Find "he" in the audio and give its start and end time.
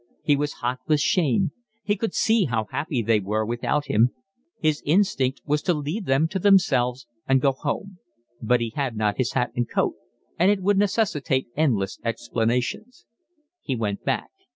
0.23-0.35, 1.83-1.95, 8.61-8.73, 13.61-13.75